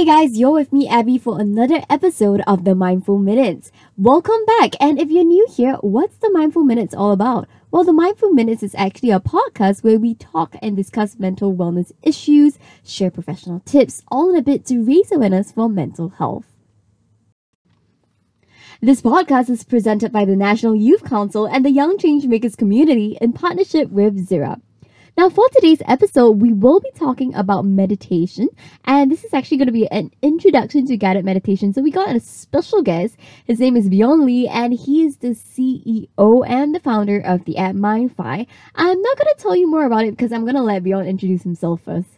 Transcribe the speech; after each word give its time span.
Hey 0.00 0.06
guys, 0.06 0.38
you're 0.38 0.52
with 0.52 0.72
me, 0.72 0.88
Abby, 0.88 1.18
for 1.18 1.38
another 1.38 1.82
episode 1.90 2.40
of 2.46 2.64
the 2.64 2.74
Mindful 2.74 3.18
Minutes. 3.18 3.70
Welcome 3.98 4.42
back. 4.46 4.72
And 4.80 4.98
if 4.98 5.10
you're 5.10 5.24
new 5.24 5.46
here, 5.50 5.74
what's 5.82 6.16
the 6.16 6.30
Mindful 6.30 6.64
Minutes 6.64 6.94
all 6.94 7.12
about? 7.12 7.46
Well, 7.70 7.84
the 7.84 7.92
Mindful 7.92 8.30
Minutes 8.30 8.62
is 8.62 8.74
actually 8.76 9.10
a 9.10 9.20
podcast 9.20 9.84
where 9.84 9.98
we 9.98 10.14
talk 10.14 10.56
and 10.62 10.74
discuss 10.74 11.18
mental 11.18 11.54
wellness 11.54 11.92
issues, 12.02 12.58
share 12.82 13.10
professional 13.10 13.60
tips, 13.66 14.02
all 14.08 14.30
in 14.30 14.36
a 14.36 14.40
bit 14.40 14.64
to 14.68 14.82
raise 14.82 15.12
awareness 15.12 15.52
for 15.52 15.68
mental 15.68 16.08
health. 16.08 16.46
This 18.80 19.02
podcast 19.02 19.50
is 19.50 19.64
presented 19.64 20.12
by 20.12 20.24
the 20.24 20.34
National 20.34 20.74
Youth 20.74 21.04
Council 21.04 21.44
and 21.44 21.62
the 21.62 21.70
Young 21.70 21.98
Changemakers 21.98 22.56
community 22.56 23.18
in 23.20 23.34
partnership 23.34 23.90
with 23.90 24.26
Zira. 24.26 24.62
Now, 25.16 25.28
for 25.28 25.48
today's 25.50 25.82
episode, 25.86 26.40
we 26.40 26.52
will 26.52 26.80
be 26.80 26.90
talking 26.94 27.34
about 27.34 27.64
meditation, 27.64 28.48
and 28.84 29.10
this 29.10 29.24
is 29.24 29.34
actually 29.34 29.58
going 29.58 29.66
to 29.66 29.72
be 29.72 29.88
an 29.88 30.10
introduction 30.22 30.86
to 30.86 30.96
guided 30.96 31.24
meditation. 31.24 31.72
So, 31.72 31.82
we 31.82 31.90
got 31.90 32.14
a 32.14 32.20
special 32.20 32.82
guest. 32.82 33.16
His 33.44 33.58
name 33.58 33.76
is 33.76 33.88
Bjorn 33.88 34.24
Lee, 34.24 34.46
and 34.48 34.72
he 34.72 35.04
is 35.04 35.18
the 35.18 35.30
CEO 35.30 36.46
and 36.48 36.74
the 36.74 36.80
founder 36.80 37.20
of 37.20 37.44
the 37.44 37.56
app 37.56 37.74
MindFi. 37.74 38.46
I'm 38.74 39.02
not 39.02 39.18
going 39.18 39.34
to 39.34 39.36
tell 39.38 39.56
you 39.56 39.68
more 39.68 39.84
about 39.84 40.04
it 40.04 40.12
because 40.12 40.32
I'm 40.32 40.42
going 40.42 40.54
to 40.54 40.62
let 40.62 40.84
Bjorn 40.84 41.06
introduce 41.06 41.42
himself 41.42 41.82
first. 41.82 42.08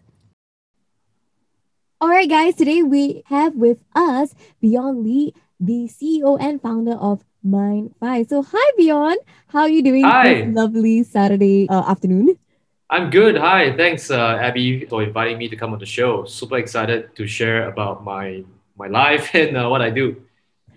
All 2.00 2.08
right, 2.08 2.28
guys, 2.28 2.56
today 2.56 2.82
we 2.82 3.22
have 3.26 3.54
with 3.54 3.78
us 3.94 4.34
Bjorn 4.60 5.02
Lee, 5.02 5.34
the 5.58 5.88
CEO 5.88 6.36
and 6.40 6.60
founder 6.60 6.94
of 6.94 7.24
MindFi. 7.44 8.28
So, 8.28 8.42
hi, 8.42 8.72
Bjorn. 8.76 9.16
How 9.48 9.60
are 9.60 9.68
you 9.68 9.82
doing 9.82 10.04
Hi. 10.04 10.42
this 10.42 10.54
lovely 10.54 11.02
Saturday 11.04 11.68
uh, 11.68 11.88
afternoon? 11.88 12.36
I'm 12.92 13.08
good. 13.08 13.38
Hi, 13.38 13.74
thanks, 13.74 14.10
uh, 14.10 14.36
Abby, 14.36 14.84
for 14.84 15.02
inviting 15.02 15.38
me 15.38 15.48
to 15.48 15.56
come 15.56 15.72
on 15.72 15.78
the 15.78 15.86
show. 15.88 16.26
Super 16.26 16.58
excited 16.58 17.16
to 17.16 17.26
share 17.26 17.72
about 17.72 18.04
my 18.04 18.44
my 18.76 18.86
life 18.86 19.32
and 19.34 19.56
uh, 19.56 19.64
what 19.72 19.80
I 19.80 19.88
do. 19.88 20.20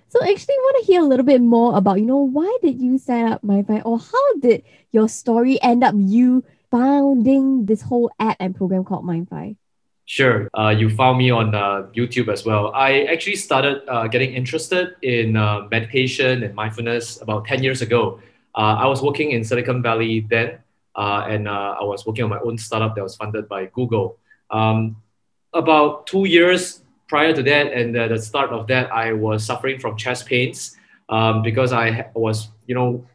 So 0.08 0.24
actually 0.24 0.56
want 0.64 0.80
to 0.80 0.86
hear 0.88 1.02
a 1.02 1.04
little 1.04 1.26
bit 1.26 1.42
more 1.42 1.76
about, 1.76 2.00
you 2.00 2.06
know, 2.06 2.24
why 2.24 2.48
did 2.64 2.80
you 2.80 2.98
set 2.98 3.28
up 3.28 3.42
MindFi 3.44 3.82
or 3.84 4.00
how 4.00 4.28
did 4.40 4.64
your 4.94 5.10
story 5.10 5.60
end 5.62 5.84
up 5.84 5.94
you 5.98 6.46
founding 6.72 7.66
this 7.66 7.82
whole 7.82 8.10
app 8.18 8.38
and 8.40 8.56
program 8.56 8.86
called 8.86 9.04
MindFi? 9.04 9.58
Sure. 10.06 10.48
Uh, 10.58 10.70
you 10.72 10.88
found 10.88 11.18
me 11.18 11.32
on 11.32 11.54
uh, 11.54 11.92
YouTube 11.92 12.32
as 12.32 12.46
well. 12.46 12.72
I 12.74 13.12
actually 13.12 13.36
started 13.36 13.84
uh, 13.90 14.08
getting 14.08 14.32
interested 14.32 14.96
in 15.02 15.36
uh, 15.36 15.68
meditation 15.70 16.44
and 16.44 16.56
mindfulness 16.56 17.20
about 17.20 17.44
10 17.44 17.62
years 17.62 17.82
ago. 17.82 18.22
Uh, 18.56 18.80
I 18.80 18.88
was 18.88 19.02
working 19.02 19.32
in 19.32 19.44
Silicon 19.44 19.82
Valley 19.82 20.22
then, 20.30 20.60
and 20.98 21.48
uh, 21.48 21.76
I 21.80 21.84
was 21.84 22.06
working 22.06 22.24
on 22.24 22.30
my 22.30 22.40
own 22.40 22.58
startup 22.58 22.96
that 22.96 23.04
was 23.04 23.16
funded 23.16 23.48
by 23.48 23.66
Google. 23.68 24.18
Um, 24.50 24.98
about 25.54 26.08
two 26.08 26.26
years 26.26 26.82
prior 27.08 27.34
to 27.34 27.44
that, 27.44 27.74
and 27.74 27.96
uh, 27.96 28.08
the 28.08 28.20
start 28.20 28.52
of 28.52 28.68
that, 28.68 28.92
I 28.92 29.14
was 29.14 29.46
suffering 29.46 29.80
from 29.80 29.98
chest 29.98 30.26
pains 30.26 30.76
um, 31.10 31.42
because 31.42 31.72
I 31.72 32.10
was, 32.14 32.50
you 32.68 32.76
know, 32.76 33.06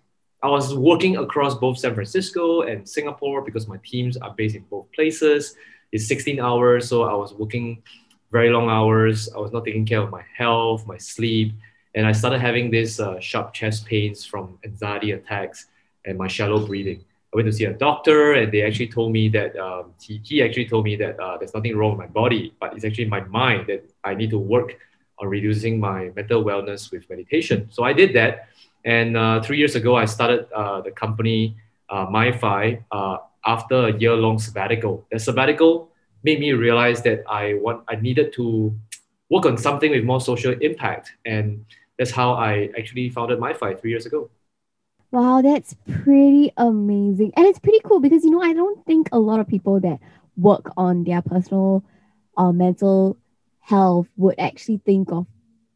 I 0.42 0.48
was 0.48 0.74
working 0.74 1.16
across 1.18 1.54
both 1.54 1.78
San 1.78 1.94
Francisco 1.94 2.62
and 2.62 2.88
Singapore 2.88 3.42
because 3.42 3.68
my 3.68 3.78
teams 3.84 4.16
are 4.16 4.32
based 4.34 4.56
in 4.56 4.62
both 4.70 4.90
places. 4.92 5.54
It's 5.92 6.06
16 6.06 6.40
hours, 6.40 6.88
so 6.88 7.02
I 7.02 7.14
was 7.14 7.34
working 7.34 7.82
very 8.30 8.50
long 8.50 8.70
hours. 8.70 9.28
I 9.34 9.38
was 9.38 9.52
not 9.52 9.64
taking 9.64 9.84
care 9.84 10.00
of 10.00 10.10
my 10.10 10.22
health, 10.34 10.86
my 10.86 10.96
sleep, 10.96 11.52
and 11.94 12.06
I 12.06 12.12
started 12.12 12.40
having 12.40 12.70
these 12.70 13.00
uh, 13.00 13.18
sharp 13.20 13.52
chest 13.52 13.86
pains 13.86 14.24
from 14.24 14.58
anxiety 14.64 15.10
attacks 15.12 15.66
and 16.06 16.16
my 16.16 16.28
shallow 16.28 16.64
breathing. 16.64 17.04
I 17.32 17.36
went 17.36 17.46
to 17.46 17.52
see 17.52 17.64
a 17.64 17.72
doctor, 17.72 18.34
and 18.34 18.50
they 18.52 18.62
actually 18.62 18.88
told 18.88 19.12
me 19.12 19.28
that 19.28 19.56
um, 19.56 19.94
he, 20.00 20.20
he 20.24 20.42
actually 20.42 20.66
told 20.66 20.84
me 20.84 20.96
that 20.96 21.18
uh, 21.20 21.38
there's 21.38 21.54
nothing 21.54 21.76
wrong 21.76 21.92
with 21.96 21.98
my 21.98 22.06
body, 22.06 22.54
but 22.60 22.74
it's 22.74 22.84
actually 22.84 23.06
my 23.06 23.20
mind 23.20 23.68
that 23.68 23.88
I 24.02 24.14
need 24.14 24.30
to 24.30 24.38
work 24.38 24.76
on 25.20 25.28
reducing 25.28 25.78
my 25.78 26.10
mental 26.16 26.42
wellness 26.42 26.90
with 26.90 27.08
meditation. 27.08 27.68
So 27.70 27.84
I 27.84 27.92
did 27.92 28.14
that, 28.16 28.48
and 28.84 29.16
uh, 29.16 29.42
three 29.42 29.58
years 29.58 29.76
ago 29.76 29.94
I 29.94 30.06
started 30.06 30.50
uh, 30.52 30.80
the 30.80 30.90
company 30.90 31.56
uh, 31.88 32.06
MindFi 32.06 32.82
uh, 32.90 33.18
after 33.46 33.88
a 33.88 33.92
year-long 33.96 34.38
sabbatical. 34.38 35.06
The 35.12 35.18
sabbatical 35.18 35.90
made 36.24 36.40
me 36.40 36.52
realize 36.52 37.02
that 37.02 37.22
I 37.28 37.54
want 37.54 37.84
I 37.88 37.96
needed 37.96 38.32
to 38.34 38.74
work 39.28 39.46
on 39.46 39.56
something 39.56 39.92
with 39.92 40.02
more 40.02 40.20
social 40.20 40.52
impact, 40.60 41.12
and 41.24 41.64
that's 41.96 42.10
how 42.10 42.32
I 42.32 42.70
actually 42.76 43.10
founded 43.10 43.38
MindFi 43.38 43.80
three 43.80 43.90
years 43.90 44.06
ago. 44.06 44.30
Wow, 45.12 45.42
that's 45.42 45.74
pretty 46.04 46.52
amazing. 46.56 47.32
And 47.36 47.46
it's 47.46 47.58
pretty 47.58 47.80
cool 47.84 48.00
because 48.00 48.24
you 48.24 48.30
know, 48.30 48.42
I 48.42 48.52
don't 48.52 48.84
think 48.86 49.08
a 49.12 49.18
lot 49.18 49.40
of 49.40 49.48
people 49.48 49.80
that 49.80 49.98
work 50.36 50.72
on 50.76 51.04
their 51.04 51.20
personal 51.20 51.84
or 52.36 52.52
mental 52.52 53.16
health 53.60 54.06
would 54.16 54.38
actually 54.38 54.78
think 54.78 55.10
of 55.10 55.26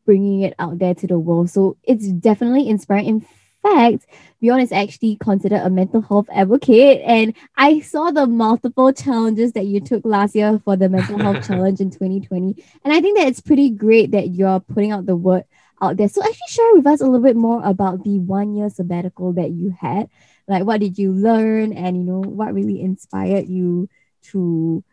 bringing 0.06 0.42
it 0.42 0.54
out 0.58 0.78
there 0.78 0.94
to 0.94 1.06
the 1.06 1.18
world. 1.18 1.50
So 1.50 1.76
it's 1.82 2.06
definitely 2.08 2.68
inspiring. 2.68 3.06
In 3.06 3.26
fact, 3.62 4.06
Bjorn 4.40 4.60
is 4.60 4.70
actually 4.70 5.16
considered 5.16 5.62
a 5.62 5.70
mental 5.70 6.02
health 6.02 6.28
advocate. 6.32 7.00
And 7.04 7.34
I 7.56 7.80
saw 7.80 8.12
the 8.12 8.26
multiple 8.26 8.92
challenges 8.92 9.52
that 9.52 9.66
you 9.66 9.80
took 9.80 10.04
last 10.04 10.36
year 10.36 10.60
for 10.64 10.76
the 10.76 10.88
mental 10.88 11.18
health 11.18 11.44
challenge 11.46 11.80
in 11.80 11.90
2020. 11.90 12.62
And 12.84 12.92
I 12.92 13.00
think 13.00 13.18
that 13.18 13.26
it's 13.26 13.40
pretty 13.40 13.70
great 13.70 14.12
that 14.12 14.30
you're 14.30 14.60
putting 14.60 14.92
out 14.92 15.06
the 15.06 15.16
word 15.16 15.44
out 15.84 15.96
there. 15.96 16.08
So 16.08 16.22
actually 16.22 16.48
share 16.48 16.74
with 16.74 16.86
us 16.86 17.00
a 17.00 17.04
little 17.04 17.20
bit 17.20 17.36
more 17.36 17.62
about 17.64 18.04
the 18.04 18.18
one 18.18 18.54
year 18.54 18.70
sabbatical 18.70 19.32
that 19.34 19.50
you 19.50 19.74
had. 19.78 20.08
Like 20.48 20.64
what 20.64 20.80
did 20.80 20.98
you 20.98 21.12
learn 21.12 21.72
and 21.72 21.96
you 21.96 22.04
know 22.04 22.20
what 22.20 22.54
really 22.54 22.80
inspired 22.80 23.48
you 23.48 23.88
to 24.30 24.84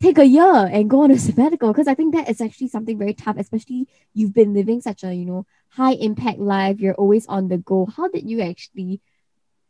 take 0.00 0.18
a 0.18 0.26
year 0.26 0.66
and 0.66 0.90
go 0.90 1.02
on 1.02 1.10
a 1.10 1.18
sabbatical 1.28 1.72
because 1.72 1.86
I 1.86 1.94
think 1.94 2.14
that 2.14 2.28
is 2.28 2.40
actually 2.40 2.68
something 2.68 2.98
very 2.98 3.14
tough, 3.14 3.36
especially 3.38 3.88
you've 4.14 4.34
been 4.34 4.54
living 4.54 4.80
such 4.80 5.04
a, 5.04 5.14
you 5.14 5.24
know, 5.24 5.46
high 5.68 5.92
impact 5.92 6.38
life, 6.38 6.80
you're 6.80 6.94
always 6.94 7.26
on 7.26 7.48
the 7.48 7.58
go. 7.58 7.86
How 7.86 8.08
did 8.08 8.28
you 8.28 8.40
actually 8.40 9.00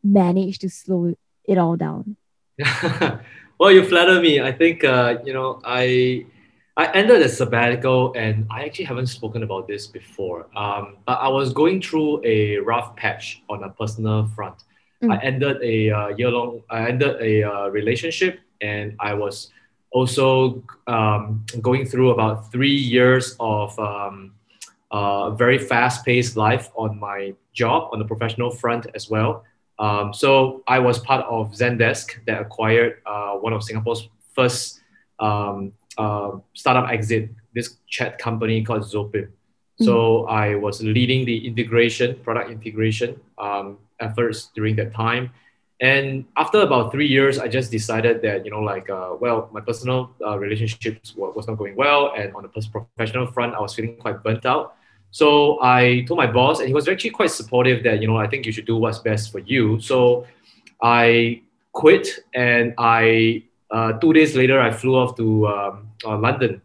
manage 0.03 0.59
to 0.61 0.71
slow 0.71 1.15
it 1.45 1.59
all 1.59 1.77
down? 1.77 2.17
well, 3.59 3.71
you 3.71 3.85
flatter 3.85 4.21
me. 4.21 4.41
I 4.41 4.53
think 4.53 4.85
uh, 4.85 5.19
you 5.25 5.33
know 5.33 5.61
I 5.65 6.27
I 6.77 6.91
ended 6.93 7.21
a 7.21 7.29
sabbatical, 7.29 8.15
and 8.17 8.47
I 8.51 8.65
actually 8.65 8.87
haven't 8.87 9.09
spoken 9.09 9.43
about 9.43 9.69
this 9.69 9.87
before. 9.87 10.47
Um, 10.57 10.97
but 11.07 11.19
I 11.21 11.29
was 11.29 11.53
going 11.53 11.83
through 11.83 12.25
a 12.25 12.59
rough 12.59 12.97
patch 12.97 13.43
on 13.51 13.63
a 13.65 13.69
personal 13.69 14.27
front. 14.29 14.65
Mm. 15.03 15.13
I 15.13 15.23
ended 15.23 15.59
a 15.63 15.91
uh, 15.91 16.09
year 16.17 16.31
long. 16.31 16.63
I 16.71 16.89
ended 16.89 17.21
a 17.21 17.43
uh, 17.43 17.69
relationship, 17.69 18.41
and 18.63 18.97
I 19.01 19.13
was 19.13 19.51
also 19.91 20.63
um, 20.87 21.45
going 21.61 21.85
through 21.85 22.11
about 22.11 22.51
three 22.51 22.75
years 22.75 23.37
of 23.39 23.79
um, 23.79 24.33
uh, 24.91 25.31
very 25.31 25.59
fast 25.59 26.07
paced 26.07 26.37
life 26.37 26.71
on 26.75 26.99
my 26.99 27.35
job 27.53 27.91
on 27.93 27.99
the 27.99 28.05
professional 28.07 28.51
front 28.51 28.87
as 28.95 29.11
well. 29.11 29.45
Um, 29.79 30.15
so 30.15 30.63
I 30.67 30.79
was 30.79 30.99
part 31.01 31.27
of 31.27 31.53
Zendesk 31.53 32.25
that 32.27 32.41
acquired 32.41 33.03
uh, 33.05 33.33
one 33.33 33.53
of 33.53 33.63
Singapore's 33.63 34.09
first 34.35 34.81
um, 35.19 35.73
uh, 35.99 36.39
startup 36.55 36.91
exit, 36.91 37.31
this 37.55 37.77
chat 37.89 38.19
company 38.19 38.63
called 38.65 38.83
Zopim. 38.83 39.29
So 39.81 40.27
I 40.27 40.55
was 40.55 40.81
leading 40.81 41.25
the 41.25 41.45
integration, 41.45 42.15
product 42.23 42.51
integration 42.51 43.19
um, 43.37 43.79
efforts 43.99 44.51
during 44.55 44.77
that 44.77 44.95
time. 44.95 45.33
And 45.81 46.25
after 46.37 46.61
about 46.61 46.93
three 46.93 47.09
years, 47.09 47.41
I 47.41 47.49
just 47.49 47.73
decided 47.73 48.23
that, 48.23 48.45
you 48.45 48.53
know, 48.53 48.61
like, 48.61 48.89
uh, 48.89 49.17
well, 49.19 49.49
my 49.51 49.61
personal 49.61 50.13
uh, 50.25 50.39
relationships 50.39 51.17
wa- 51.17 51.31
was 51.31 51.49
not 51.49 51.59
going 51.59 51.75
well. 51.75 52.13
And 52.17 52.33
on 52.37 52.45
the 52.45 52.49
professional 52.49 53.27
front, 53.27 53.55
I 53.57 53.61
was 53.61 53.75
feeling 53.75 53.97
quite 53.97 54.23
burnt 54.23 54.47
out. 54.47 54.77
So 55.11 55.59
I 55.61 56.05
told 56.07 56.19
my 56.19 56.31
boss, 56.31 56.61
and 56.61 56.69
he 56.69 56.75
was 56.75 56.87
actually 56.87 57.11
quite 57.11 57.33
supportive 57.33 57.83
that, 57.83 58.01
you 58.01 58.07
know, 58.07 58.17
I 58.17 58.29
think 58.29 58.47
you 58.47 58.53
should 58.53 58.67
do 58.67 58.77
what's 58.77 59.01
best 59.01 59.33
for 59.33 59.41
you. 59.41 59.81
So 59.81 60.27
I 60.81 61.43
quit 61.73 62.07
and 62.35 62.75
I, 62.79 63.43
uh, 63.73 63.93
two 63.95 64.13
days 64.13 64.37
later, 64.37 64.61
I 64.61 64.71
flew 64.71 64.97
off 64.97 65.17
to 65.17 65.49
um, 65.49 65.89
uh, 66.05 66.19
London 66.19 66.61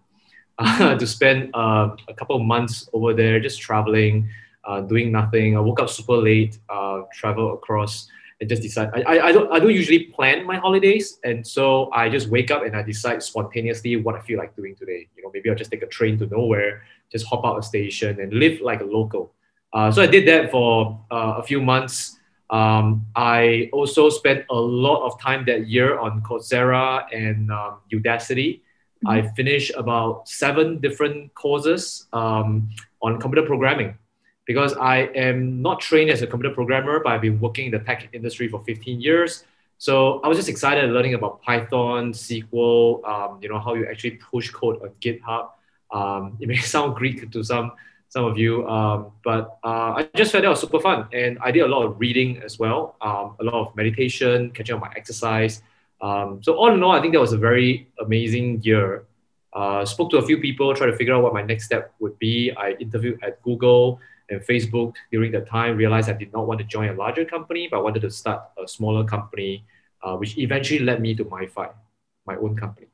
to 0.60 1.08
spend 1.08 1.50
uh, 1.54 1.96
a 2.08 2.14
couple 2.14 2.36
of 2.36 2.42
months 2.42 2.90
over 2.92 3.14
there, 3.14 3.40
just 3.40 3.62
traveling, 3.62 4.30
uh, 4.66 4.82
doing 4.82 5.12
nothing. 5.12 5.56
I 5.56 5.62
woke 5.62 5.80
up 5.80 5.90
super 5.90 6.18
late, 6.18 6.60
uh, 6.70 7.04
travel 7.14 7.54
across, 7.54 8.10
and 8.42 8.50
just 8.50 8.62
decide. 8.62 8.90
I, 8.94 9.02
I, 9.02 9.26
I 9.28 9.32
don't 9.32 9.52
I 9.54 9.60
don't 9.60 9.74
usually 9.74 10.06
plan 10.06 10.46
my 10.46 10.58
holidays, 10.58 11.20
and 11.24 11.48
so 11.48 11.90
I 11.94 12.10
just 12.10 12.28
wake 12.28 12.52
up 12.52 12.64
and 12.64 12.76
I 12.76 12.82
decide 12.82 13.24
spontaneously 13.24 13.96
what 13.96 14.16
I 14.16 14.20
feel 14.20 14.38
like 14.38 14.54
doing 14.58 14.76
today. 14.76 15.08
You 15.16 15.24
know, 15.24 15.32
maybe 15.34 15.50
I'll 15.50 15.56
just 15.56 15.72
take 15.72 15.84
a 15.84 15.88
train 15.88 16.18
to 16.20 16.26
nowhere, 16.26 16.84
just 17.10 17.26
hop 17.26 17.46
out 17.46 17.54
of 17.54 17.60
a 17.60 17.64
station 17.64 18.20
and 18.20 18.34
live 18.34 18.60
like 18.60 18.82
a 18.82 18.86
local. 18.86 19.32
Uh, 19.72 19.92
so 19.92 20.02
I 20.02 20.08
did 20.08 20.28
that 20.28 20.52
for 20.52 21.00
a 21.10 21.44
few 21.44 21.62
months. 21.62 22.17
Um, 22.50 23.06
I 23.16 23.70
also 23.74 24.10
spent 24.10 24.46
a 24.50 24.56
lot 24.56 25.06
of 25.06 25.20
time 25.20 25.46
that 25.46 25.68
year 25.68 26.00
on 26.00 26.22
Coursera 26.22 27.06
and 27.12 27.52
um, 27.52 27.80
Udacity. 27.92 28.62
I 29.06 29.22
finished 29.36 29.72
about 29.76 30.28
seven 30.28 30.80
different 30.80 31.34
courses 31.36 32.08
um, 32.14 32.70
on 33.02 33.20
computer 33.20 33.46
programming 33.46 33.98
because 34.46 34.74
I 34.74 35.10
am 35.14 35.62
not 35.62 35.82
trained 35.82 36.10
as 36.10 36.22
a 36.22 36.28
computer 36.28 36.56
programmer, 36.56 37.00
but 37.04 37.12
I've 37.12 37.22
been 37.22 37.40
working 37.40 37.66
in 37.66 37.72
the 37.72 37.80
tech 37.80 38.10
industry 38.14 38.48
for 38.48 38.64
15 38.64 39.00
years. 39.00 39.44
So 39.78 40.20
I 40.22 40.28
was 40.28 40.38
just 40.38 40.50
excited 40.50 40.90
learning 40.90 41.14
about 41.14 41.44
Python, 41.44 42.12
SQL, 42.12 43.08
um, 43.08 43.40
you 43.42 43.50
know, 43.50 43.60
how 43.60 43.76
you 43.76 43.86
actually 43.86 44.18
push 44.32 44.50
code 44.50 44.82
on 44.82 44.90
GitHub. 45.02 45.50
Um, 45.92 46.38
it 46.40 46.48
may 46.48 46.58
sound 46.74 46.96
Greek 46.96 47.30
to 47.32 47.44
some 47.44 47.74
some 48.10 48.26
of 48.26 48.38
you, 48.38 48.68
um, 48.68 49.12
but 49.24 49.58
uh, 49.64 50.00
I 50.00 50.10
just 50.16 50.32
felt 50.32 50.44
it 50.44 50.48
was 50.48 50.62
super 50.62 50.80
fun, 50.80 51.08
and 51.12 51.38
I 51.42 51.52
did 51.52 51.62
a 51.62 51.68
lot 51.68 51.84
of 51.86 52.00
reading 52.00 52.42
as 52.44 52.58
well, 52.58 52.96
um, 53.02 53.36
a 53.40 53.44
lot 53.44 53.56
of 53.56 53.76
meditation, 53.76 54.52
catching 54.52 54.76
up 54.76 54.82
my 54.82 54.92
exercise. 54.96 55.62
Um, 56.00 56.42
so 56.42 56.56
all 56.56 56.74
in 56.74 56.82
all, 56.84 56.92
I 56.92 57.02
think 57.02 57.14
that 57.14 57.20
was 57.20 57.34
a 57.34 57.38
very 57.38 57.88
amazing 58.00 58.62
year. 58.64 59.06
Uh, 59.54 59.84
spoke 59.84 60.12
to 60.12 60.18
a 60.18 60.26
few 60.26 60.38
people, 60.38 60.74
tried 60.74 60.92
to 60.92 60.96
figure 60.96 61.14
out 61.14 61.24
what 61.24 61.34
my 61.34 61.42
next 61.42 61.66
step 61.66 61.94
would 62.00 62.18
be. 62.20 62.52
I 62.52 62.72
interviewed 62.80 63.20
at 63.24 63.42
Google 63.42 64.00
and 64.30 64.42
Facebook 64.42 64.94
during 65.12 65.32
that 65.32 65.48
time. 65.48 65.76
Realized 65.78 66.10
I 66.10 66.14
did 66.14 66.32
not 66.32 66.48
want 66.48 66.60
to 66.60 66.66
join 66.66 66.90
a 66.90 66.94
larger 66.94 67.26
company, 67.26 67.68
but 67.70 67.78
I 67.78 67.82
wanted 67.82 68.02
to 68.04 68.12
start 68.12 68.44
a 68.62 68.68
smaller 68.68 69.04
company, 69.04 69.66
uh, 70.04 70.16
which 70.16 70.38
eventually 70.38 70.80
led 70.80 71.02
me 71.02 71.16
to 71.16 71.26
MindFi, 71.26 71.70
my 72.26 72.36
own 72.36 72.56
company. 72.56 72.88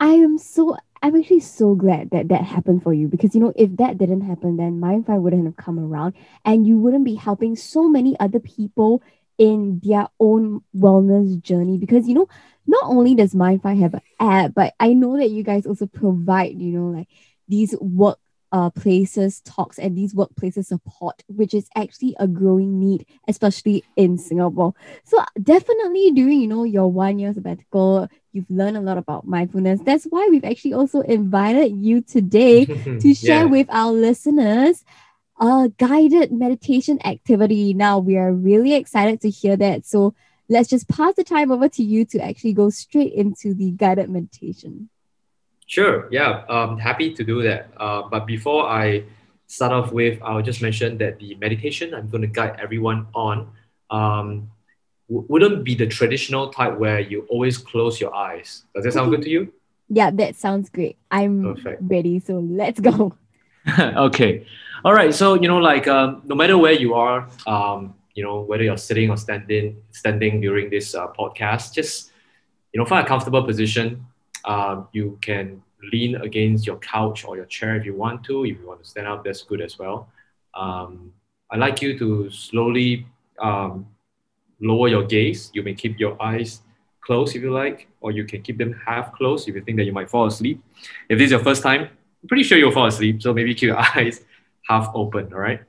I 0.00 0.10
am 0.10 0.38
so 0.38 0.76
I'm 1.02 1.16
actually 1.16 1.40
so 1.40 1.74
glad 1.74 2.10
that 2.10 2.28
that 2.28 2.42
happened 2.42 2.82
for 2.82 2.92
you 2.92 3.08
because 3.08 3.34
you 3.34 3.40
know 3.40 3.52
if 3.56 3.76
that 3.76 3.98
didn't 3.98 4.22
happen 4.22 4.56
then 4.56 4.80
MindFi 4.80 5.20
wouldn't 5.20 5.44
have 5.44 5.56
come 5.56 5.78
around 5.78 6.14
and 6.44 6.66
you 6.66 6.76
wouldn't 6.78 7.04
be 7.04 7.14
helping 7.14 7.56
so 7.56 7.88
many 7.88 8.18
other 8.18 8.40
people 8.40 9.02
in 9.38 9.80
their 9.84 10.08
own 10.18 10.62
wellness 10.76 11.40
journey 11.40 11.78
because 11.78 12.08
you 12.08 12.14
know 12.14 12.28
not 12.66 12.84
only 12.84 13.14
does 13.14 13.34
MindFi 13.34 13.80
have 13.80 13.94
an 13.94 14.02
app 14.20 14.54
but 14.54 14.74
I 14.80 14.92
know 14.92 15.16
that 15.16 15.30
you 15.30 15.42
guys 15.42 15.66
also 15.66 15.86
provide 15.86 16.60
you 16.60 16.72
know 16.72 16.98
like 16.98 17.08
these 17.48 17.74
work 17.80 18.18
uh, 18.52 18.70
places 18.70 19.40
talks 19.42 19.78
and 19.78 19.96
these 19.96 20.14
workplaces 20.14 20.66
support, 20.66 21.22
which 21.28 21.54
is 21.54 21.68
actually 21.76 22.16
a 22.18 22.26
growing 22.26 22.78
need, 22.78 23.06
especially 23.26 23.84
in 23.96 24.16
Singapore. 24.16 24.74
So 25.04 25.22
definitely 25.42 26.10
during, 26.12 26.40
you 26.40 26.48
know, 26.48 26.64
your 26.64 26.90
one 26.90 27.18
year 27.18 27.32
sabbatical, 27.32 28.08
you've 28.32 28.50
learned 28.50 28.76
a 28.76 28.80
lot 28.80 28.98
about 28.98 29.26
mindfulness. 29.26 29.80
That's 29.84 30.04
why 30.04 30.28
we've 30.30 30.44
actually 30.44 30.72
also 30.72 31.00
invited 31.00 31.76
you 31.76 32.00
today 32.00 32.64
to 33.00 33.14
share 33.14 33.40
yeah. 33.40 33.44
with 33.44 33.66
our 33.70 33.92
listeners 33.92 34.84
a 35.40 35.70
guided 35.78 36.32
meditation 36.32 36.98
activity. 37.04 37.74
Now 37.74 37.98
we 37.98 38.16
are 38.16 38.32
really 38.32 38.74
excited 38.74 39.20
to 39.20 39.30
hear 39.30 39.56
that. 39.56 39.86
So 39.86 40.14
let's 40.48 40.68
just 40.68 40.88
pass 40.88 41.14
the 41.14 41.24
time 41.24 41.52
over 41.52 41.68
to 41.68 41.82
you 41.82 42.04
to 42.06 42.18
actually 42.20 42.54
go 42.54 42.70
straight 42.70 43.12
into 43.12 43.54
the 43.54 43.70
guided 43.72 44.10
meditation. 44.10 44.88
Sure. 45.68 46.08
Yeah. 46.10 46.44
Um, 46.48 46.78
happy 46.78 47.12
to 47.14 47.22
do 47.22 47.42
that. 47.42 47.68
Uh, 47.76 48.02
but 48.10 48.26
before 48.26 48.66
I 48.66 49.04
start 49.46 49.70
off 49.70 49.92
with, 49.92 50.18
I'll 50.22 50.42
just 50.42 50.62
mention 50.62 50.96
that 50.98 51.18
the 51.18 51.34
meditation 51.36 51.92
I'm 51.94 52.08
going 52.08 52.22
to 52.22 52.26
guide 52.26 52.56
everyone 52.58 53.06
on 53.14 53.52
um, 53.90 54.50
w- 55.10 55.26
wouldn't 55.28 55.64
be 55.64 55.74
the 55.74 55.86
traditional 55.86 56.48
type 56.48 56.78
where 56.78 57.00
you 57.00 57.26
always 57.28 57.58
close 57.58 58.00
your 58.00 58.14
eyes. 58.14 58.64
Does 58.74 58.84
that 58.84 58.94
sound 58.94 59.10
good 59.10 59.20
to 59.22 59.28
you? 59.28 59.52
Yeah, 59.90 60.10
that 60.10 60.36
sounds 60.36 60.70
great. 60.70 60.96
I'm 61.10 61.54
Perfect. 61.54 61.82
ready. 61.84 62.18
So 62.18 62.38
let's 62.40 62.80
go. 62.80 63.14
okay. 63.78 64.46
All 64.86 64.94
right. 64.94 65.14
So, 65.14 65.34
you 65.34 65.48
know, 65.48 65.58
like 65.58 65.86
um, 65.86 66.22
no 66.24 66.34
matter 66.34 66.56
where 66.56 66.72
you 66.72 66.94
are, 66.94 67.28
um, 67.46 67.94
you 68.14 68.24
know, 68.24 68.40
whether 68.40 68.64
you're 68.64 68.78
sitting 68.78 69.10
or 69.10 69.18
standing, 69.18 69.82
standing 69.90 70.40
during 70.40 70.70
this 70.70 70.94
uh, 70.94 71.08
podcast, 71.08 71.74
just, 71.74 72.10
you 72.72 72.80
know, 72.80 72.86
find 72.86 73.04
a 73.04 73.08
comfortable 73.08 73.42
position 73.44 74.06
um, 74.44 74.88
you 74.92 75.18
can 75.20 75.62
lean 75.92 76.16
against 76.16 76.66
your 76.66 76.78
couch 76.78 77.24
or 77.24 77.36
your 77.36 77.46
chair 77.46 77.76
if 77.76 77.84
you 77.84 77.94
want 77.94 78.24
to. 78.24 78.44
If 78.44 78.58
you 78.58 78.66
want 78.66 78.82
to 78.82 78.88
stand 78.88 79.06
up, 79.06 79.24
that's 79.24 79.42
good 79.42 79.60
as 79.60 79.78
well. 79.78 80.08
Um, 80.54 81.12
I'd 81.50 81.60
like 81.60 81.80
you 81.82 81.98
to 81.98 82.30
slowly 82.30 83.06
um, 83.38 83.86
lower 84.60 84.88
your 84.88 85.04
gaze. 85.04 85.50
You 85.54 85.62
may 85.62 85.74
keep 85.74 85.98
your 85.98 86.20
eyes 86.22 86.62
closed 87.00 87.34
if 87.36 87.42
you 87.42 87.52
like, 87.52 87.88
or 88.00 88.10
you 88.10 88.24
can 88.24 88.42
keep 88.42 88.58
them 88.58 88.78
half 88.84 89.14
closed 89.14 89.48
if 89.48 89.54
you 89.54 89.62
think 89.62 89.78
that 89.78 89.84
you 89.84 89.92
might 89.92 90.10
fall 90.10 90.26
asleep. 90.26 90.62
If 91.08 91.18
this 91.18 91.26
is 91.26 91.30
your 91.30 91.44
first 91.44 91.62
time, 91.62 91.82
I'm 91.82 92.28
pretty 92.28 92.42
sure 92.42 92.58
you'll 92.58 92.72
fall 92.72 92.86
asleep, 92.86 93.22
so 93.22 93.32
maybe 93.32 93.54
keep 93.54 93.68
your 93.68 93.78
eyes 93.96 94.24
half 94.68 94.90
open, 94.94 95.32
all 95.32 95.40
right? 95.40 95.62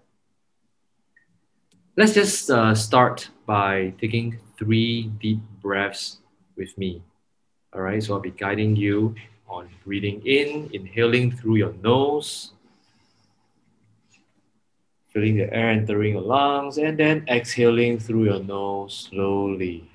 Let's 1.96 2.14
just 2.14 2.50
uh, 2.50 2.76
start 2.76 3.30
by 3.46 3.94
taking 4.00 4.40
three 4.58 5.12
deep 5.20 5.40
breaths 5.62 6.20
with 6.56 6.78
me. 6.78 7.04
All 7.72 7.82
right, 7.82 8.02
so 8.02 8.16
I'll 8.16 8.20
be 8.20 8.32
guiding 8.32 8.76
you 8.76 9.14
on 9.48 9.70
breathing 9.86 10.26
in, 10.26 10.72
inhaling 10.74 11.32
through 11.32 11.58
your 11.58 11.74
nose, 11.84 12.54
feeling 15.10 15.38
the 15.38 15.54
air 15.54 15.70
entering 15.70 16.14
your 16.14 16.24
lungs, 16.24 16.80
and 16.80 16.98
then 16.98 17.26
exhaling 17.30 18.00
through 18.00 18.26
your 18.26 18.40
nose 18.42 19.08
slowly, 19.12 19.88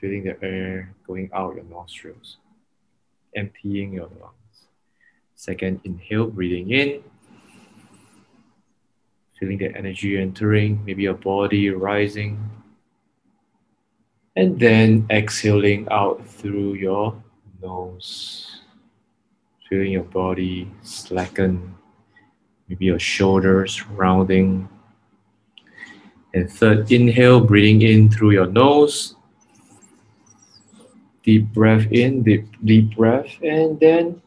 feeling 0.00 0.24
the 0.24 0.36
air 0.42 0.92
going 1.06 1.30
out 1.32 1.54
your 1.54 1.64
nostrils, 1.64 2.38
emptying 3.36 3.92
your 3.92 4.08
lungs. 4.20 4.66
Second, 5.36 5.80
inhale, 5.84 6.26
breathing 6.26 6.70
in, 6.72 7.00
feeling 9.38 9.58
the 9.58 9.72
energy 9.76 10.18
entering, 10.18 10.84
maybe 10.84 11.04
your 11.04 11.14
body 11.14 11.70
rising 11.70 12.38
and 14.36 14.58
then 14.58 15.06
exhaling 15.10 15.86
out 15.90 16.24
through 16.26 16.74
your 16.74 17.22
nose. 17.60 18.62
Feeling 19.68 19.92
your 19.92 20.04
body 20.04 20.70
slacken, 20.82 21.74
maybe 22.68 22.86
your 22.86 22.98
shoulders 22.98 23.86
rounding. 23.88 24.68
And 26.34 26.50
third, 26.50 26.90
inhale, 26.90 27.40
breathing 27.40 27.82
in 27.82 28.10
through 28.10 28.32
your 28.32 28.46
nose. 28.46 29.16
Deep 31.22 31.52
breath 31.52 31.86
in, 31.92 32.22
deep, 32.22 32.46
deep 32.64 32.96
breath, 32.96 33.30
and 33.42 33.78
then 33.78 34.20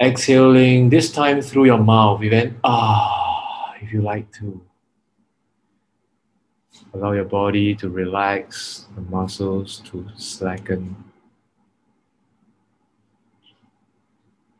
exhaling, 0.00 0.88
this 0.88 1.10
time 1.10 1.40
through 1.40 1.64
your 1.64 1.82
mouth. 1.82 2.22
Even 2.22 2.60
ah, 2.62 3.74
if 3.80 3.92
you 3.92 4.02
like 4.02 4.30
to. 4.32 4.60
Allow 6.94 7.10
your 7.10 7.24
body 7.24 7.74
to 7.74 7.88
relax, 7.88 8.86
the 8.94 9.00
muscles 9.00 9.82
to 9.86 10.06
slacken. 10.16 10.94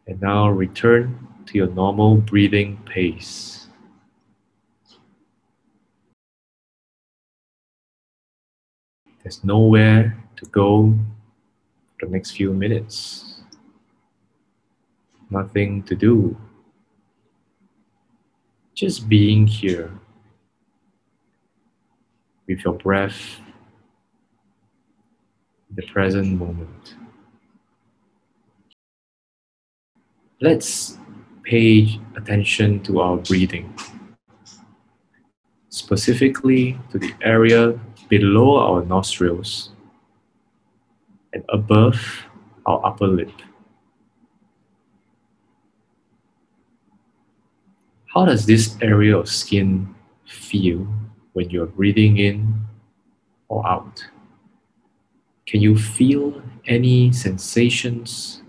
And 0.08 0.20
now 0.20 0.48
return 0.48 1.28
to 1.46 1.54
your 1.54 1.68
normal 1.68 2.16
breathing 2.16 2.76
pace. 2.86 3.68
There's 9.22 9.44
nowhere 9.44 10.18
to 10.34 10.44
go 10.46 10.92
for 11.98 12.06
the 12.06 12.12
next 12.12 12.32
few 12.32 12.52
minutes. 12.52 13.42
Nothing 15.30 15.84
to 15.84 15.94
do. 15.94 16.36
Just 18.74 19.08
being 19.08 19.46
here 19.46 19.92
with 22.46 22.64
your 22.64 22.74
breath, 22.74 23.40
the 25.74 25.82
present 25.82 26.38
moment. 26.38 26.94
Let's 30.40 30.98
pay 31.42 32.00
attention 32.16 32.80
to 32.84 33.00
our 33.00 33.16
breathing, 33.16 33.74
specifically 35.68 36.78
to 36.90 36.98
the 36.98 37.12
area 37.22 37.78
below 38.08 38.58
our 38.58 38.84
nostrils 38.84 39.70
and 41.32 41.44
above 41.48 42.26
our 42.66 42.84
upper 42.84 43.06
lip. 43.06 43.32
How 48.14 48.24
does 48.24 48.46
this 48.46 48.76
area 48.80 49.16
of 49.18 49.28
skin 49.28 49.92
feel 50.24 50.86
when 51.34 51.50
you're 51.50 51.66
breathing 51.66 52.16
in 52.16 52.64
or 53.48 53.66
out? 53.66 54.04
Can 55.46 55.60
you 55.60 55.76
feel 55.76 56.42
any 56.66 57.12
sensations 57.12 58.42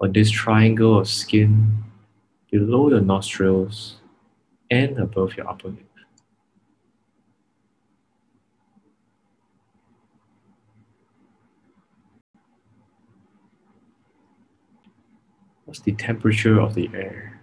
on 0.00 0.12
this 0.12 0.30
triangle 0.30 1.00
of 1.00 1.08
skin 1.08 1.82
below 2.50 2.88
your 2.88 3.00
nostrils 3.00 3.96
and 4.70 4.98
above 4.98 5.36
your 5.36 5.48
upper 5.48 5.68
lip? 5.68 5.80
What's 15.64 15.80
the 15.80 15.92
temperature 15.92 16.60
of 16.60 16.74
the 16.74 16.88
air? 16.94 17.33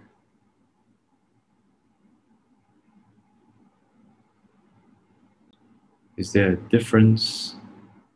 Is 6.22 6.30
there 6.30 6.52
a 6.52 6.56
difference 6.70 7.56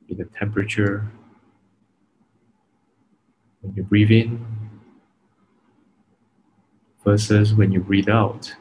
in 0.09 0.19
the 0.19 0.27
temperature 0.27 1.11
when 3.63 3.75
you 3.75 3.83
breathe 3.83 4.13
in 4.13 4.47
versus 7.05 7.53
when 7.53 7.73
you 7.73 7.81
breathe 7.81 8.09
out? 8.09 8.55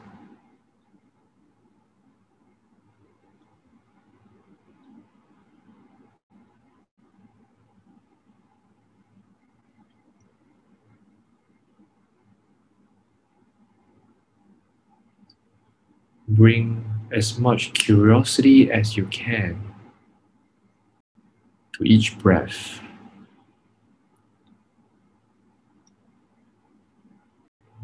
bring 16.28 16.85
as 17.12 17.38
much 17.38 17.72
curiosity 17.72 18.70
as 18.70 18.96
you 18.96 19.06
can 19.06 19.74
to 21.74 21.84
each 21.84 22.18
breath. 22.18 22.80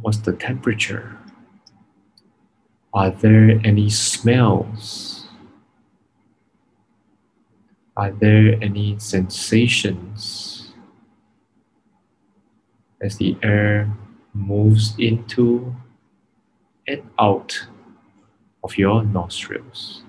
What's 0.00 0.18
the 0.18 0.32
temperature? 0.32 1.18
Are 2.94 3.10
there 3.10 3.60
any 3.64 3.88
smells? 3.88 5.28
Are 7.96 8.10
there 8.10 8.56
any 8.62 8.98
sensations 8.98 10.72
as 13.00 13.16
the 13.18 13.36
air 13.42 13.94
moves 14.34 14.94
into 14.98 15.74
and 16.86 17.02
out 17.18 17.66
of 18.64 18.78
your 18.78 19.04
nostrils? 19.04 20.02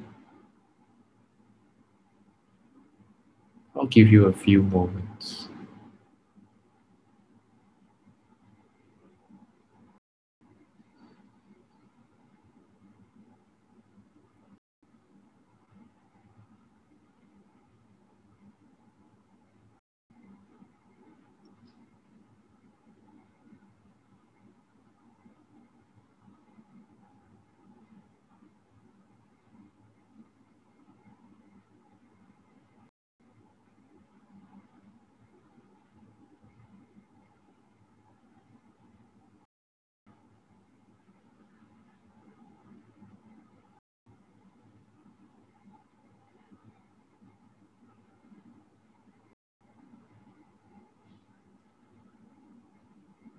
I'll 3.76 3.88
give 3.88 4.12
you 4.12 4.26
a 4.26 4.34
few 4.34 4.62
moments. 4.62 5.50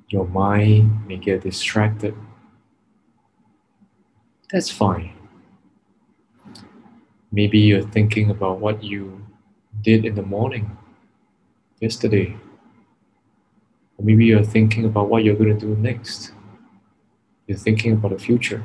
Your 0.08 0.26
mind 0.26 1.06
may 1.06 1.16
get 1.16 1.42
distracted. 1.42 2.14
That's 4.50 4.70
fine. 4.70 5.12
Maybe 7.32 7.58
you're 7.58 7.88
thinking 7.88 8.30
about 8.30 8.60
what 8.60 8.84
you 8.84 9.26
did 9.82 10.04
in 10.04 10.14
the 10.14 10.22
morning, 10.22 10.76
yesterday. 11.80 12.36
Or 13.96 14.04
maybe 14.04 14.26
you're 14.26 14.44
thinking 14.44 14.84
about 14.84 15.08
what 15.08 15.24
you're 15.24 15.34
going 15.34 15.58
to 15.58 15.66
do 15.66 15.74
next. 15.74 16.32
You're 17.46 17.58
thinking 17.58 17.92
about 17.92 18.12
the 18.12 18.18
future. 18.18 18.62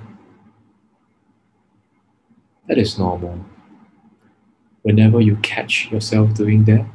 That 2.67 2.77
is 2.77 2.99
normal. 2.99 3.43
Whenever 4.83 5.19
you 5.19 5.37
catch 5.37 5.91
yourself 5.91 6.33
doing 6.35 6.65
that, 6.65 6.87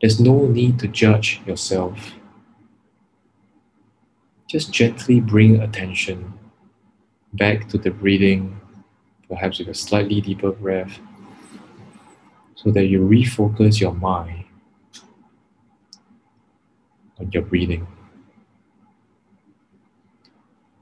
there's 0.00 0.18
no 0.18 0.46
need 0.46 0.78
to 0.78 0.88
judge 0.88 1.42
yourself 1.46 2.14
just 4.50 4.72
gently 4.72 5.20
bring 5.20 5.60
attention 5.60 6.34
back 7.34 7.68
to 7.68 7.78
the 7.78 7.88
breathing, 7.88 8.60
perhaps 9.28 9.60
with 9.60 9.68
a 9.68 9.74
slightly 9.74 10.20
deeper 10.20 10.50
breath, 10.50 10.98
so 12.56 12.72
that 12.72 12.86
you 12.86 12.98
refocus 12.98 13.80
your 13.80 13.94
mind 13.94 14.44
on 17.20 17.30
your 17.30 17.44
breathing. 17.44 17.86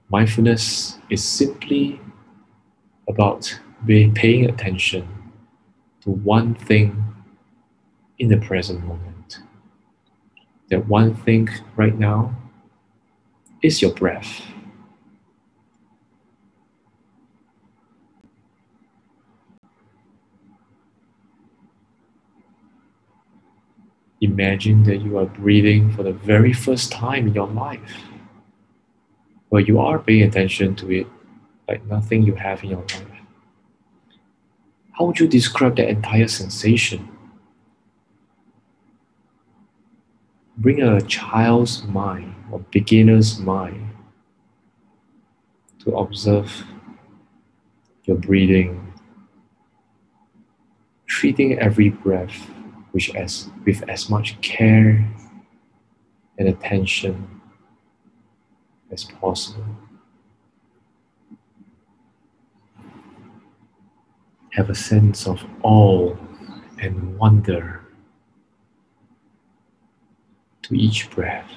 Mindfulness 0.09 0.99
is 1.11 1.23
simply 1.23 2.01
about 3.07 3.61
being 3.85 4.15
paying 4.15 4.47
attention 4.47 5.07
to 6.01 6.11
one 6.11 6.55
thing 6.55 7.05
in 8.19 8.29
the 8.29 8.39
present 8.39 8.83
moment. 8.87 9.41
That 10.71 10.89
one 10.89 11.15
thing 11.15 11.51
right 11.77 11.99
now 11.99 12.35
is 13.63 13.83
your 13.83 13.93
breath. 13.93 14.43
Imagine 24.21 24.83
that 24.85 24.99
you 25.03 25.17
are 25.19 25.27
breathing 25.27 25.93
for 25.93 26.03
the 26.03 26.13
very 26.13 26.53
first 26.53 26.91
time 26.91 27.29
in 27.29 27.35
your 27.35 27.47
life, 27.47 28.03
where 29.49 29.63
you 29.63 29.79
are 29.79 29.99
paying 29.99 30.23
attention 30.23 30.75
to 30.77 30.91
it 30.91 31.07
like 31.69 31.85
nothing 31.87 32.23
you 32.23 32.35
have 32.35 32.63
in 32.65 32.71
your 32.71 32.81
life. 32.81 33.05
How 34.93 35.05
would 35.05 35.21
you 35.21 35.29
describe 35.29 35.77
that 35.77 35.89
entire 35.89 36.27
sensation? 36.27 37.09
Bring 40.59 40.83
a 40.83 41.01
child's 41.03 41.85
mind 41.85 42.35
or 42.51 42.59
beginner's 42.73 43.39
mind 43.39 43.91
to 45.85 45.97
observe 45.97 46.65
your 48.03 48.17
breathing, 48.17 48.93
treating 51.07 51.61
every 51.61 51.91
breath 51.91 52.35
which 52.91 53.15
as, 53.15 53.49
with 53.65 53.89
as 53.89 54.11
much 54.11 54.41
care 54.41 55.09
and 56.39 56.49
attention 56.49 57.41
as 58.91 59.05
possible. 59.05 59.65
Have 64.55 64.71
a 64.71 64.75
sense 64.75 65.29
of 65.29 65.45
awe 65.63 66.17
and 66.79 67.17
wonder 67.17 67.88
to 70.69 70.77
each 70.79 71.11
breath. 71.11 71.51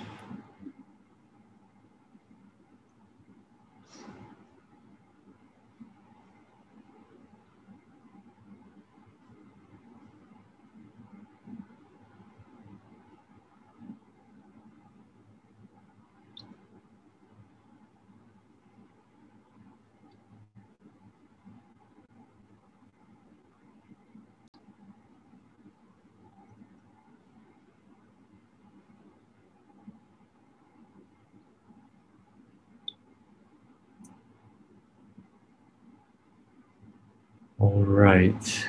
All 37.61 37.83
right. 37.83 38.67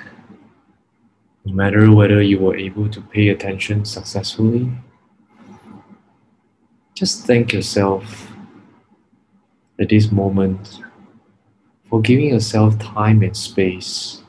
No 1.47 1.55
matter 1.55 1.91
whether 1.91 2.21
you 2.21 2.39
were 2.39 2.55
able 2.55 2.91
to 2.91 3.01
pay 3.01 3.31
attention 3.31 3.87
successfully, 3.87 4.71
just 6.93 7.27
thank 7.27 7.55
yourself 7.55 8.31
at 9.81 9.89
this 9.89 10.13
moment 10.13 10.83
for 11.89 12.03
giving 12.03 12.29
yourself 12.29 12.79
time 12.79 13.23
and 13.23 13.35
space 13.35 14.23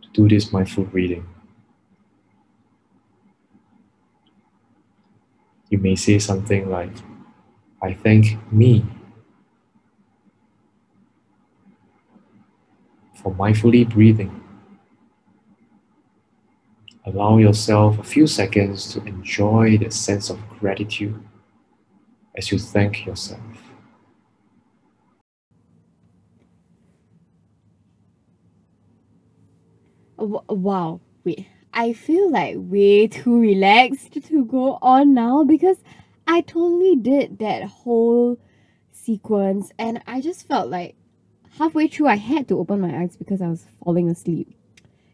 to 0.00 0.08
do 0.14 0.26
this 0.30 0.50
mindful 0.50 0.84
breathing. 0.84 1.26
You 5.68 5.76
may 5.76 5.94
say 5.94 6.18
something 6.18 6.70
like, 6.70 6.96
I 7.82 7.92
thank 7.92 8.38
me 8.50 8.86
for 13.24 13.34
mindfully 13.34 13.88
breathing. 13.88 14.40
Allow 17.06 17.38
yourself 17.38 17.98
a 17.98 18.04
few 18.04 18.26
seconds 18.26 18.92
to 18.92 19.02
enjoy 19.04 19.78
the 19.78 19.90
sense 19.90 20.30
of 20.30 20.38
gratitude 20.60 21.20
as 22.36 22.52
you 22.52 22.58
thank 22.58 23.04
yourself. 23.04 23.40
Wow, 30.16 31.00
wait. 31.24 31.46
I 31.72 31.92
feel 31.92 32.30
like 32.30 32.56
way 32.58 33.08
too 33.08 33.40
relaxed 33.40 34.12
to 34.12 34.44
go 34.44 34.78
on 34.80 35.12
now 35.12 35.42
because 35.44 35.78
I 36.26 36.40
totally 36.42 36.96
did 36.96 37.40
that 37.40 37.64
whole 37.64 38.38
sequence, 38.92 39.72
and 39.78 40.00
I 40.06 40.20
just 40.20 40.46
felt 40.46 40.70
like 40.70 40.94
halfway 41.58 41.88
through 41.88 42.08
I 42.08 42.16
had 42.16 42.48
to 42.48 42.58
open 42.58 42.80
my 42.80 42.96
eyes 42.96 43.16
because 43.16 43.40
I 43.40 43.48
was 43.48 43.66
falling 43.82 44.08
asleep. 44.08 44.54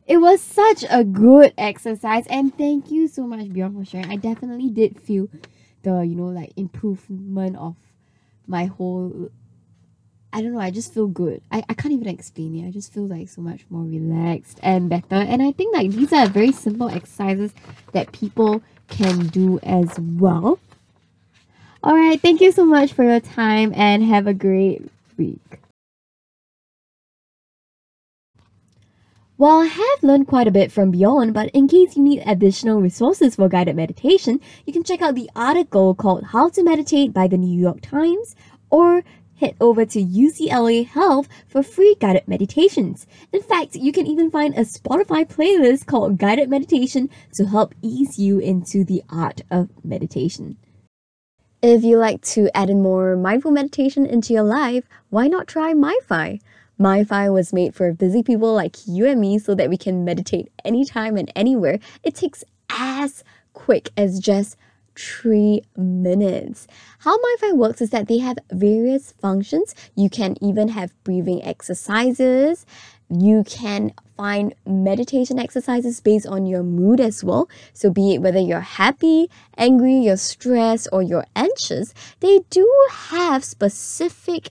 It 0.06 0.18
was 0.18 0.40
such 0.40 0.84
a 0.90 1.04
good 1.04 1.54
exercise, 1.56 2.26
and 2.28 2.56
thank 2.56 2.90
you 2.90 3.06
so 3.06 3.26
much, 3.26 3.52
Bjorn, 3.52 3.78
for 3.78 3.84
sharing. 3.84 4.10
I 4.10 4.16
definitely 4.16 4.68
did 4.68 5.00
feel 5.00 5.28
the 5.82 6.02
you 6.02 6.14
know 6.14 6.26
like 6.26 6.52
improvement 6.56 7.56
of 7.56 7.76
my 8.46 8.66
whole 8.66 9.30
I 10.32 10.42
don't 10.42 10.52
know, 10.52 10.60
I 10.60 10.70
just 10.70 10.94
feel 10.94 11.08
good. 11.08 11.42
I, 11.50 11.64
I 11.68 11.74
can't 11.74 11.92
even 11.92 12.06
explain 12.06 12.54
it. 12.54 12.68
I 12.68 12.70
just 12.70 12.92
feel 12.92 13.06
like 13.06 13.28
so 13.28 13.40
much 13.40 13.64
more 13.68 13.82
relaxed 13.82 14.60
and 14.62 14.88
better. 14.88 15.16
And 15.16 15.42
I 15.42 15.50
think 15.50 15.74
like 15.74 15.90
these 15.90 16.12
are 16.12 16.28
very 16.28 16.52
simple 16.52 16.88
exercises 16.88 17.52
that 17.92 18.12
people 18.12 18.62
can 18.88 19.26
do 19.28 19.58
as 19.62 19.98
well. 19.98 20.60
Alright, 21.82 22.20
thank 22.20 22.40
you 22.40 22.52
so 22.52 22.64
much 22.64 22.92
for 22.92 23.04
your 23.04 23.20
time 23.20 23.72
and 23.74 24.04
have 24.04 24.26
a 24.26 24.34
great 24.34 24.88
week. 25.16 25.60
Well, 29.40 29.62
I 29.62 29.64
have 29.64 30.02
learned 30.02 30.26
quite 30.26 30.48
a 30.48 30.50
bit 30.50 30.70
from 30.70 30.90
Bjorn, 30.90 31.32
but 31.32 31.48
in 31.54 31.66
case 31.66 31.96
you 31.96 32.02
need 32.02 32.22
additional 32.26 32.82
resources 32.82 33.36
for 33.36 33.48
guided 33.48 33.74
meditation, 33.74 34.38
you 34.66 34.72
can 34.74 34.84
check 34.84 35.00
out 35.00 35.14
the 35.14 35.30
article 35.34 35.94
called 35.94 36.24
How 36.24 36.50
to 36.50 36.62
Meditate 36.62 37.14
by 37.14 37.26
the 37.26 37.38
New 37.38 37.58
York 37.58 37.80
Times 37.80 38.36
or 38.68 39.02
head 39.36 39.56
over 39.58 39.86
to 39.86 40.04
UCLA 40.04 40.86
Health 40.86 41.26
for 41.48 41.62
free 41.62 41.96
guided 41.98 42.28
meditations. 42.28 43.06
In 43.32 43.40
fact, 43.40 43.76
you 43.76 43.92
can 43.92 44.06
even 44.06 44.30
find 44.30 44.52
a 44.52 44.60
Spotify 44.60 45.26
playlist 45.26 45.86
called 45.86 46.18
Guided 46.18 46.50
Meditation 46.50 47.08
to 47.32 47.46
help 47.46 47.74
ease 47.80 48.18
you 48.18 48.40
into 48.40 48.84
the 48.84 49.02
art 49.08 49.40
of 49.50 49.70
meditation. 49.82 50.58
If 51.62 51.82
you 51.82 51.96
like 51.96 52.20
to 52.36 52.54
add 52.54 52.68
in 52.68 52.82
more 52.82 53.16
mindful 53.16 53.52
meditation 53.52 54.04
into 54.04 54.34
your 54.34 54.42
life, 54.42 54.84
why 55.08 55.28
not 55.28 55.48
try 55.48 55.72
MindFi? 55.72 56.40
MindFi 56.80 57.30
was 57.30 57.52
made 57.52 57.74
for 57.74 57.92
busy 57.92 58.22
people 58.22 58.54
like 58.54 58.76
you 58.86 59.06
and 59.06 59.20
me 59.20 59.38
so 59.38 59.54
that 59.54 59.68
we 59.68 59.76
can 59.76 60.02
meditate 60.02 60.50
anytime 60.64 61.18
and 61.18 61.30
anywhere. 61.36 61.78
It 62.02 62.14
takes 62.14 62.42
as 62.70 63.22
quick 63.52 63.90
as 63.98 64.18
just 64.18 64.56
three 64.96 65.62
minutes. 65.76 66.66
How 67.00 67.18
MindFi 67.18 67.56
works 67.56 67.82
is 67.82 67.90
that 67.90 68.08
they 68.08 68.18
have 68.18 68.38
various 68.50 69.12
functions. 69.12 69.74
You 69.94 70.08
can 70.08 70.36
even 70.42 70.68
have 70.68 70.94
breathing 71.04 71.44
exercises. 71.44 72.64
You 73.10 73.44
can 73.44 73.92
find 74.16 74.54
meditation 74.64 75.38
exercises 75.38 76.00
based 76.00 76.26
on 76.26 76.46
your 76.46 76.62
mood 76.62 77.00
as 77.00 77.22
well. 77.22 77.48
So, 77.74 77.90
be 77.90 78.14
it 78.14 78.22
whether 78.22 78.38
you're 78.38 78.60
happy, 78.60 79.28
angry, 79.58 79.96
you're 79.96 80.16
stressed, 80.16 80.88
or 80.92 81.02
you're 81.02 81.26
anxious, 81.34 81.92
they 82.20 82.40
do 82.50 82.70
have 82.90 83.44
specific 83.44 84.48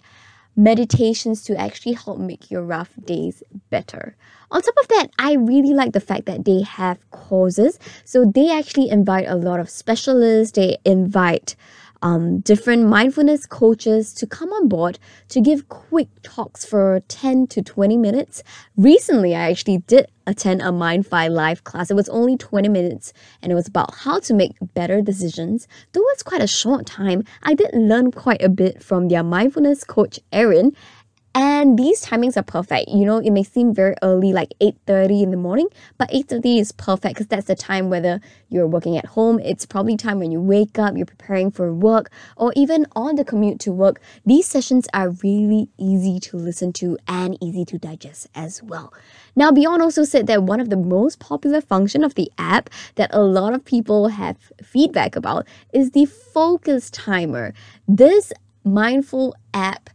meditations 0.55 1.43
to 1.43 1.55
actually 1.55 1.93
help 1.93 2.19
make 2.19 2.51
your 2.51 2.63
rough 2.63 2.91
days 3.03 3.43
better. 3.69 4.15
On 4.51 4.61
top 4.61 4.75
of 4.79 4.87
that, 4.89 5.07
I 5.19 5.33
really 5.33 5.73
like 5.73 5.93
the 5.93 5.99
fact 5.99 6.25
that 6.25 6.45
they 6.45 6.61
have 6.61 6.97
courses. 7.11 7.79
So 8.03 8.25
they 8.25 8.51
actually 8.51 8.89
invite 8.89 9.27
a 9.27 9.35
lot 9.35 9.59
of 9.59 9.69
specialists, 9.69 10.55
they 10.55 10.77
invite 10.83 11.55
um, 12.01 12.39
different 12.39 12.87
mindfulness 12.87 13.45
coaches 13.45 14.13
to 14.13 14.27
come 14.27 14.49
on 14.53 14.67
board 14.67 14.99
to 15.29 15.41
give 15.41 15.69
quick 15.69 16.07
talks 16.23 16.65
for 16.65 17.01
10 17.07 17.47
to 17.47 17.61
20 17.61 17.97
minutes. 17.97 18.43
Recently, 18.77 19.35
I 19.35 19.49
actually 19.49 19.79
did 19.79 20.07
attend 20.25 20.61
a 20.61 20.65
MindFi 20.65 21.29
live 21.29 21.63
class. 21.63 21.89
It 21.89 21.95
was 21.95 22.07
only 22.09 22.37
20 22.37 22.69
minutes 22.69 23.13
and 23.41 23.51
it 23.51 23.55
was 23.55 23.67
about 23.67 23.95
how 23.95 24.19
to 24.19 24.33
make 24.33 24.55
better 24.73 25.01
decisions. 25.01 25.67
Though 25.91 26.03
it's 26.09 26.23
quite 26.23 26.41
a 26.41 26.47
short 26.47 26.85
time, 26.85 27.23
I 27.43 27.55
did 27.55 27.71
learn 27.73 28.11
quite 28.11 28.41
a 28.43 28.49
bit 28.49 28.83
from 28.83 29.07
their 29.07 29.23
mindfulness 29.23 29.83
coach, 29.83 30.19
Erin, 30.31 30.75
and 31.35 31.77
these 31.77 32.03
timings 32.03 32.37
are 32.37 32.43
perfect. 32.43 32.89
You 32.89 33.05
know, 33.05 33.17
it 33.17 33.31
may 33.31 33.43
seem 33.43 33.73
very 33.73 33.95
early, 34.01 34.33
like 34.33 34.53
8.30 34.61 35.23
in 35.23 35.31
the 35.31 35.37
morning, 35.37 35.67
but 35.97 36.09
8.30 36.09 36.59
is 36.59 36.71
perfect 36.71 37.15
because 37.15 37.27
that's 37.27 37.47
the 37.47 37.55
time 37.55 37.89
whether 37.89 38.19
you're 38.49 38.67
working 38.67 38.97
at 38.97 39.05
home, 39.05 39.39
it's 39.39 39.65
probably 39.65 39.95
time 39.95 40.19
when 40.19 40.31
you 40.31 40.41
wake 40.41 40.79
up, 40.79 40.97
you're 40.97 41.05
preparing 41.05 41.51
for 41.51 41.73
work, 41.73 42.09
or 42.35 42.51
even 42.55 42.87
on 42.95 43.15
the 43.15 43.23
commute 43.23 43.59
to 43.59 43.71
work. 43.71 44.01
These 44.25 44.47
sessions 44.47 44.87
are 44.93 45.09
really 45.09 45.69
easy 45.77 46.19
to 46.21 46.37
listen 46.37 46.73
to 46.73 46.97
and 47.07 47.37
easy 47.41 47.63
to 47.65 47.77
digest 47.77 48.27
as 48.33 48.63
well. 48.63 48.91
Now, 49.35 49.51
Bjorn 49.51 49.81
also 49.81 50.03
said 50.03 50.27
that 50.27 50.43
one 50.43 50.59
of 50.59 50.69
the 50.69 50.77
most 50.77 51.19
popular 51.19 51.61
function 51.61 52.03
of 52.03 52.15
the 52.15 52.31
app 52.37 52.69
that 52.95 53.11
a 53.13 53.21
lot 53.21 53.53
of 53.53 53.63
people 53.63 54.07
have 54.07 54.37
feedback 54.63 55.15
about 55.15 55.45
is 55.73 55.91
the 55.91 56.05
focus 56.05 56.89
timer. 56.89 57.53
This 57.87 58.33
mindful 58.63 59.35
app 59.53 59.89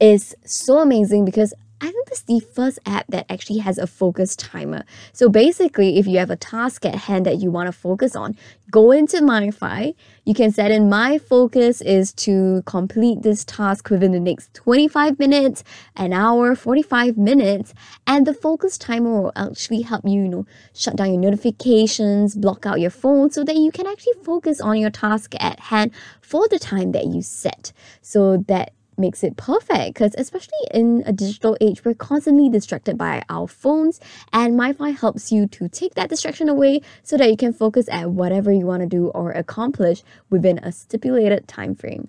is 0.00 0.34
so 0.44 0.78
amazing 0.78 1.24
because 1.24 1.54
I 1.78 1.90
think 1.90 2.08
this 2.08 2.20
is 2.20 2.24
the 2.24 2.40
first 2.40 2.78
app 2.86 3.04
that 3.08 3.26
actually 3.28 3.58
has 3.58 3.76
a 3.76 3.86
focus 3.86 4.34
timer. 4.34 4.84
So 5.12 5.28
basically, 5.28 5.98
if 5.98 6.06
you 6.06 6.18
have 6.18 6.30
a 6.30 6.36
task 6.36 6.86
at 6.86 6.94
hand 6.94 7.26
that 7.26 7.42
you 7.42 7.50
want 7.50 7.66
to 7.66 7.72
focus 7.72 8.16
on, 8.16 8.34
go 8.70 8.92
into 8.92 9.18
MindFi. 9.18 9.94
You 10.24 10.34
can 10.34 10.50
set 10.52 10.70
in 10.70 10.88
my 10.88 11.18
focus 11.18 11.82
is 11.82 12.14
to 12.14 12.62
complete 12.64 13.20
this 13.22 13.44
task 13.44 13.90
within 13.90 14.12
the 14.12 14.20
next 14.20 14.54
25 14.54 15.18
minutes, 15.18 15.64
an 15.96 16.14
hour, 16.14 16.54
45 16.54 17.18
minutes, 17.18 17.74
and 18.06 18.26
the 18.26 18.34
focus 18.34 18.78
timer 18.78 19.20
will 19.20 19.32
actually 19.36 19.82
help 19.82 20.02
you, 20.06 20.22
you 20.22 20.28
know, 20.28 20.46
shut 20.72 20.96
down 20.96 21.12
your 21.12 21.20
notifications, 21.20 22.34
block 22.34 22.64
out 22.64 22.80
your 22.80 22.90
phone 22.90 23.30
so 23.30 23.44
that 23.44 23.56
you 23.56 23.70
can 23.70 23.86
actually 23.86 24.14
focus 24.24 24.62
on 24.62 24.78
your 24.78 24.90
task 24.90 25.34
at 25.40 25.60
hand 25.60 25.92
for 26.22 26.48
the 26.48 26.58
time 26.58 26.92
that 26.92 27.04
you 27.04 27.20
set. 27.20 27.72
So 28.00 28.38
that 28.48 28.72
makes 28.98 29.22
it 29.22 29.36
perfect 29.36 29.94
because 29.94 30.14
especially 30.18 30.58
in 30.72 31.02
a 31.06 31.12
digital 31.12 31.56
age 31.60 31.84
we're 31.84 31.94
constantly 31.94 32.48
distracted 32.48 32.96
by 32.96 33.22
our 33.28 33.46
phones 33.46 34.00
and 34.32 34.58
MindFi 34.58 34.98
helps 34.98 35.30
you 35.30 35.46
to 35.48 35.68
take 35.68 35.94
that 35.94 36.08
distraction 36.08 36.48
away 36.48 36.80
so 37.02 37.16
that 37.16 37.30
you 37.30 37.36
can 37.36 37.52
focus 37.52 37.88
at 37.90 38.10
whatever 38.10 38.52
you 38.52 38.66
want 38.66 38.82
to 38.82 38.88
do 38.88 39.08
or 39.08 39.32
accomplish 39.32 40.02
within 40.30 40.58
a 40.58 40.72
stipulated 40.72 41.46
time 41.48 41.74
frame. 41.74 42.08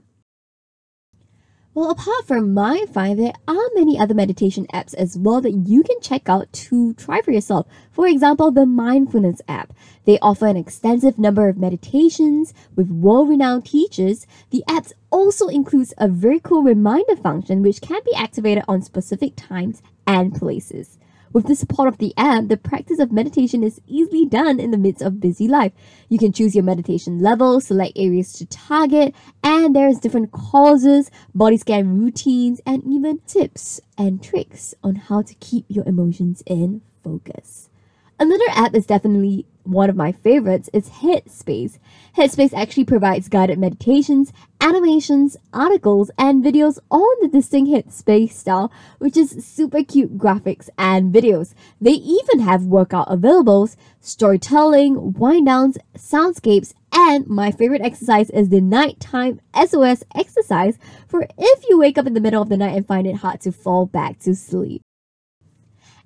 Well, 1.77 1.91
apart 1.91 2.25
from 2.25 2.55
MindFi, 2.55 3.15
there 3.15 3.33
are 3.47 3.69
many 3.75 3.99
other 3.99 4.15
meditation 4.15 4.65
apps 4.73 4.95
as 4.95 5.15
well 5.15 5.41
that 5.41 5.51
you 5.51 5.83
can 5.83 6.01
check 6.01 6.27
out 6.27 6.51
to 6.51 6.95
try 6.95 7.21
for 7.21 7.29
yourself. 7.29 7.67
For 7.91 8.07
example, 8.07 8.49
the 8.49 8.65
Mindfulness 8.65 9.41
app. 9.47 9.73
They 10.05 10.17
offer 10.17 10.47
an 10.47 10.57
extensive 10.57 11.19
number 11.19 11.47
of 11.47 11.59
meditations 11.59 12.55
with 12.75 12.89
world 12.89 13.29
renowned 13.29 13.67
teachers. 13.67 14.25
The 14.49 14.63
app 14.67 14.87
also 15.11 15.49
includes 15.49 15.93
a 15.99 16.07
very 16.07 16.39
cool 16.39 16.63
reminder 16.63 17.15
function 17.15 17.61
which 17.61 17.79
can 17.79 18.01
be 18.03 18.15
activated 18.15 18.63
on 18.67 18.81
specific 18.81 19.33
times 19.35 19.83
and 20.07 20.33
places. 20.33 20.97
With 21.33 21.47
the 21.47 21.55
support 21.55 21.87
of 21.87 21.97
the 21.97 22.13
app, 22.17 22.47
the 22.47 22.57
practice 22.57 22.99
of 22.99 23.11
meditation 23.11 23.63
is 23.63 23.81
easily 23.85 24.25
done 24.25 24.59
in 24.59 24.71
the 24.71 24.77
midst 24.77 25.01
of 25.01 25.19
busy 25.19 25.47
life. 25.47 25.73
You 26.09 26.17
can 26.17 26.31
choose 26.31 26.55
your 26.55 26.63
meditation 26.63 27.19
level, 27.19 27.59
select 27.59 27.93
areas 27.97 28.33
to 28.33 28.45
target, 28.45 29.13
and 29.43 29.75
there's 29.75 29.99
different 29.99 30.31
causes, 30.31 31.11
body 31.35 31.57
scan 31.57 31.99
routines, 31.99 32.61
and 32.65 32.83
even 32.85 33.19
tips 33.27 33.81
and 33.97 34.23
tricks 34.23 34.73
on 34.83 34.95
how 34.95 35.21
to 35.21 35.35
keep 35.35 35.65
your 35.67 35.85
emotions 35.85 36.43
in 36.45 36.81
focus. 37.03 37.69
Another 38.19 38.45
app 38.49 38.73
is 38.73 38.85
definitely 38.87 39.45
one 39.67 39.89
of 39.89 39.95
my 39.95 40.11
favorites 40.11 40.69
is 40.73 40.89
Headspace. 40.89 41.79
Headspace 42.15 42.53
actually 42.53 42.85
provides 42.85 43.29
guided 43.29 43.59
meditations, 43.59 44.33
animations, 44.61 45.37
articles, 45.53 46.09
and 46.17 46.43
videos 46.43 46.79
on 46.89 47.15
the 47.21 47.27
distinct 47.27 47.71
Headspace 47.71 48.31
style, 48.31 48.71
which 48.97 49.17
is 49.17 49.45
super 49.45 49.83
cute 49.83 50.17
graphics 50.17 50.69
and 50.77 51.13
videos. 51.13 51.53
They 51.79 51.91
even 51.91 52.39
have 52.39 52.63
workout 52.63 53.07
availables, 53.07 53.75
storytelling, 53.99 55.13
wind 55.13 55.45
downs, 55.45 55.77
soundscapes, 55.95 56.73
and 56.91 57.27
my 57.27 57.51
favorite 57.51 57.81
exercise 57.81 58.29
is 58.29 58.49
the 58.49 58.61
nighttime 58.61 59.39
SOS 59.53 60.03
exercise 60.15 60.77
for 61.07 61.27
if 61.37 61.63
you 61.69 61.77
wake 61.77 61.97
up 61.97 62.07
in 62.07 62.13
the 62.13 62.21
middle 62.21 62.41
of 62.41 62.49
the 62.49 62.57
night 62.57 62.75
and 62.75 62.87
find 62.87 63.05
it 63.05 63.17
hard 63.17 63.41
to 63.41 63.51
fall 63.51 63.85
back 63.85 64.19
to 64.19 64.33
sleep. 64.33 64.81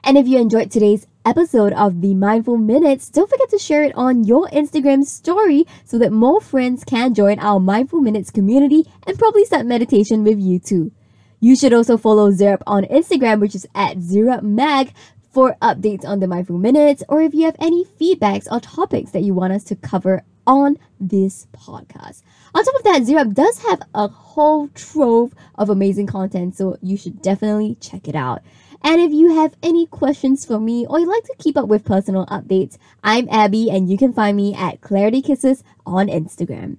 And 0.04 0.18
if 0.18 0.28
you 0.28 0.40
enjoyed 0.40 0.72
today's 0.72 1.06
episode 1.26 1.74
of 1.74 2.02
the 2.02 2.16
Mindful 2.16 2.58
Minutes, 2.58 3.10
don't 3.10 3.30
forget 3.30 3.50
to 3.52 3.60
share 3.60 3.84
it 3.84 3.94
on 3.96 4.24
your 4.24 4.48
Instagram 4.50 5.04
story 5.04 5.66
so 5.86 6.00
that 6.00 6.12
more 6.12 6.42
friends 6.42 6.84
can 6.84 7.14
join 7.14 7.38
our 7.40 7.60
Mindful 7.60 8.02
Minutes 8.02 8.32
community 8.32 8.86
and 9.06 9.20
probably 9.20 9.46
start 9.46 9.68
meditation 9.68 10.24
with 10.24 10.40
you 10.40 10.58
too. 10.58 10.92
You 11.40 11.56
should 11.56 11.74
also 11.74 11.98
follow 11.98 12.32
Zerp 12.32 12.62
on 12.66 12.84
Instagram, 12.86 13.40
which 13.40 13.56
is 13.56 13.68
at 13.76 13.98
ZerupMag, 13.98 14.92
for 15.32 15.56
updates 15.62 16.04
on 16.04 16.20
the 16.20 16.28
Mindful 16.28 16.58
Minutes, 16.58 17.04
or 17.08 17.22
if 17.22 17.34
you 17.34 17.46
have 17.46 17.56
any 17.58 17.86
feedbacks 17.86 18.52
or 18.52 18.60
topics 18.60 19.12
that 19.12 19.24
you 19.24 19.34
want 19.34 19.54
us 19.54 19.64
to 19.66 19.76
cover 19.76 20.24
on 20.46 20.78
this 21.00 21.48
podcast. 21.54 22.22
On 22.54 22.64
top 22.64 22.76
of 22.76 22.84
that, 22.84 23.02
Zerup 23.04 23.34
does 23.34 23.60
have 23.60 23.82
a 23.96 24.08
whole 24.10 24.68
trove 24.70 25.34
of 25.56 25.70
amazing 25.70 26.08
content, 26.08 26.58
so 26.58 26.78
you 26.82 26.98
should 26.98 27.22
definitely 27.22 27.78
check 27.80 28.08
it 28.08 28.16
out. 28.16 28.42
And 28.84 29.00
if 29.00 29.12
you 29.12 29.36
have 29.36 29.56
any 29.62 29.86
questions 29.86 30.44
for 30.44 30.60
me 30.60 30.86
or 30.88 31.00
you'd 31.00 31.08
like 31.08 31.24
to 31.26 31.36
keep 31.38 31.56
up 31.58 31.68
with 31.68 31.86
personal 31.86 32.26
updates, 32.28 32.78
I'm 33.04 33.30
Abby 33.30 33.70
and 33.70 33.90
you 33.90 33.98
can 33.98 34.12
find 34.12 34.36
me 34.36 34.56
at 34.56 34.82
Clarity 34.82 35.22
Kisses 35.22 35.64
on 35.86 36.08
Instagram. 36.08 36.78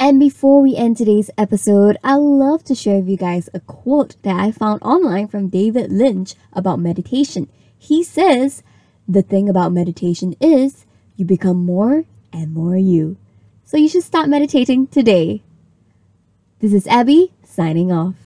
And 0.00 0.20
before 0.20 0.62
we 0.62 0.76
end 0.76 0.96
today's 0.96 1.30
episode, 1.36 1.96
I 2.04 2.14
love 2.14 2.62
to 2.64 2.74
share 2.76 3.00
with 3.00 3.08
you 3.08 3.16
guys 3.16 3.50
a 3.52 3.58
quote 3.58 4.14
that 4.22 4.38
I 4.38 4.52
found 4.52 4.80
online 4.82 5.26
from 5.26 5.48
David 5.48 5.90
Lynch 5.90 6.36
about 6.52 6.78
meditation. 6.78 7.48
He 7.76 8.04
says, 8.04 8.62
The 9.08 9.22
thing 9.22 9.48
about 9.48 9.72
meditation 9.72 10.36
is 10.40 10.86
you 11.16 11.24
become 11.24 11.64
more 11.64 12.04
and 12.32 12.54
more 12.54 12.76
you. 12.76 13.16
So 13.64 13.76
you 13.76 13.88
should 13.88 14.04
start 14.04 14.28
meditating 14.28 14.86
today. 14.86 15.42
This 16.60 16.72
is 16.72 16.86
Abby 16.86 17.32
signing 17.42 17.90
off. 17.90 18.27